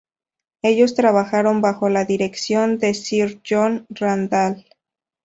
Ellos 0.63 0.95
trabajaron 0.95 1.61
bajo 1.61 1.87
la 1.87 2.05
dirección 2.05 2.79
de 2.79 2.95
Sir 2.95 3.39
John 3.47 3.85
Randall. 3.91 4.65